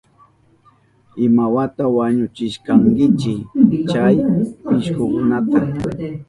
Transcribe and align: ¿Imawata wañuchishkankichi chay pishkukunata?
¿Imawata 1.25 1.83
wañuchishkankichi 1.95 3.33
chay 3.89 4.15
pishkukunata? 4.67 5.59